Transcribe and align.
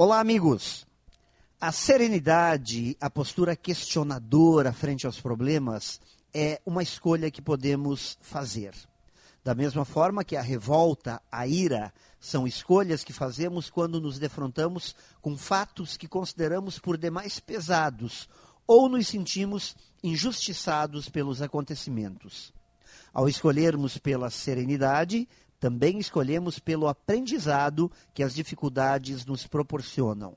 Olá, 0.00 0.20
amigos! 0.20 0.86
A 1.60 1.72
serenidade, 1.72 2.96
a 3.00 3.10
postura 3.10 3.56
questionadora 3.56 4.72
frente 4.72 5.06
aos 5.06 5.20
problemas 5.20 6.00
é 6.32 6.60
uma 6.64 6.84
escolha 6.84 7.32
que 7.32 7.42
podemos 7.42 8.16
fazer. 8.20 8.72
Da 9.42 9.56
mesma 9.56 9.84
forma 9.84 10.22
que 10.22 10.36
a 10.36 10.40
revolta, 10.40 11.20
a 11.32 11.48
ira, 11.48 11.92
são 12.20 12.46
escolhas 12.46 13.02
que 13.02 13.12
fazemos 13.12 13.70
quando 13.70 14.00
nos 14.00 14.20
defrontamos 14.20 14.94
com 15.20 15.36
fatos 15.36 15.96
que 15.96 16.06
consideramos 16.06 16.78
por 16.78 16.96
demais 16.96 17.40
pesados 17.40 18.28
ou 18.68 18.88
nos 18.88 19.08
sentimos 19.08 19.74
injustiçados 20.00 21.08
pelos 21.08 21.42
acontecimentos. 21.42 22.54
Ao 23.12 23.28
escolhermos 23.28 23.98
pela 23.98 24.30
serenidade, 24.30 25.28
também 25.58 25.98
escolhemos 25.98 26.58
pelo 26.58 26.86
aprendizado 26.86 27.90
que 28.14 28.22
as 28.22 28.34
dificuldades 28.34 29.24
nos 29.26 29.46
proporcionam. 29.46 30.36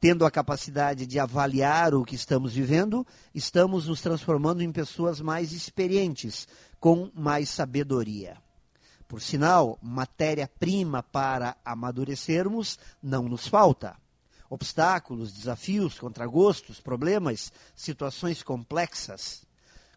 Tendo 0.00 0.26
a 0.26 0.30
capacidade 0.30 1.06
de 1.06 1.18
avaliar 1.18 1.94
o 1.94 2.04
que 2.04 2.14
estamos 2.14 2.52
vivendo, 2.52 3.06
estamos 3.34 3.86
nos 3.86 4.02
transformando 4.02 4.62
em 4.62 4.70
pessoas 4.70 5.20
mais 5.20 5.52
experientes, 5.52 6.46
com 6.78 7.10
mais 7.14 7.48
sabedoria. 7.48 8.36
Por 9.08 9.22
sinal, 9.22 9.78
matéria-prima 9.80 11.02
para 11.02 11.56
amadurecermos 11.64 12.78
não 13.02 13.28
nos 13.28 13.46
falta. 13.46 13.96
Obstáculos, 14.50 15.32
desafios, 15.32 15.98
contragostos, 15.98 16.80
problemas, 16.80 17.50
situações 17.74 18.42
complexas. 18.42 19.46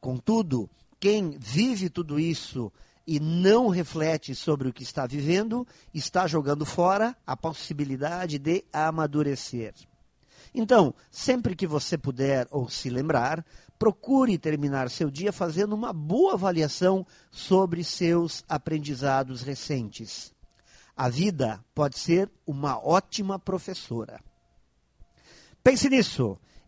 Contudo, 0.00 0.68
quem 0.98 1.30
vive 1.38 1.88
tudo 1.88 2.18
isso 2.18 2.72
e 3.06 3.18
não 3.18 3.68
reflete 3.68 4.34
sobre 4.34 4.68
o 4.68 4.72
que 4.72 4.82
está 4.82 5.06
vivendo, 5.06 5.66
está 5.92 6.26
jogando 6.26 6.64
fora 6.64 7.16
a 7.26 7.36
possibilidade 7.36 8.38
de 8.38 8.64
amadurecer. 8.72 9.74
Então, 10.54 10.94
sempre 11.10 11.56
que 11.56 11.66
você 11.66 11.96
puder 11.96 12.46
ou 12.50 12.68
se 12.68 12.90
lembrar, 12.90 13.44
procure 13.78 14.38
terminar 14.38 14.90
seu 14.90 15.10
dia 15.10 15.32
fazendo 15.32 15.72
uma 15.72 15.92
boa 15.92 16.34
avaliação 16.34 17.06
sobre 17.30 17.82
seus 17.82 18.44
aprendizados 18.48 19.42
recentes. 19.42 20.32
A 20.96 21.08
vida 21.08 21.64
pode 21.74 21.98
ser 21.98 22.30
uma 22.46 22.78
ótima 22.78 23.38
professora. 23.38 24.20
Pense 25.64 25.88
nisso 25.88 26.38